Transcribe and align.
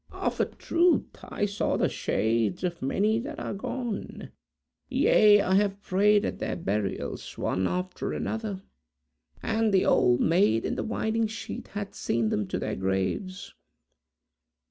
"Of 0.11 0.39
a 0.39 0.45
truth, 0.47 1.19
I 1.23 1.45
saw 1.45 1.77
the 1.77 1.87
shades 1.87 2.63
of 2.63 2.81
many 2.81 3.19
that 3.19 3.39
are 3.39 3.53
gone. 3.53 4.31
Yea, 4.89 5.41
I 5.43 5.53
have 5.53 5.79
prayed 5.83 6.25
at 6.25 6.39
their 6.39 6.55
burials, 6.55 7.37
one 7.37 7.67
after 7.67 8.11
another, 8.11 8.63
and 9.43 9.71
the 9.71 9.85
'Old 9.85 10.19
Maid 10.19 10.65
in 10.65 10.73
the 10.73 10.81
Winding 10.83 11.27
Sheet' 11.27 11.67
hath 11.67 11.93
seen 11.93 12.29
them 12.29 12.47
to 12.47 12.57
their 12.57 12.75
graves!" 12.75 13.53